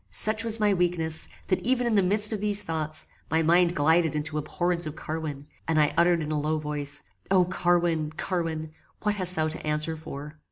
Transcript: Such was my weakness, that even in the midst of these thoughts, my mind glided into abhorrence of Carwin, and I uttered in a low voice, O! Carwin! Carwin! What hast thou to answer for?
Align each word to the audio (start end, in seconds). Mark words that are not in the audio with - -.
Such 0.09 0.43
was 0.43 0.59
my 0.59 0.73
weakness, 0.73 1.29
that 1.45 1.61
even 1.61 1.85
in 1.85 1.93
the 1.93 2.01
midst 2.01 2.33
of 2.33 2.41
these 2.41 2.63
thoughts, 2.63 3.05
my 3.29 3.43
mind 3.43 3.75
glided 3.75 4.15
into 4.15 4.39
abhorrence 4.39 4.87
of 4.87 4.95
Carwin, 4.95 5.45
and 5.67 5.79
I 5.79 5.93
uttered 5.95 6.23
in 6.23 6.31
a 6.31 6.39
low 6.39 6.57
voice, 6.57 7.03
O! 7.29 7.45
Carwin! 7.45 8.11
Carwin! 8.17 8.71
What 9.03 9.13
hast 9.13 9.35
thou 9.35 9.47
to 9.49 9.63
answer 9.63 9.95
for? 9.95 10.39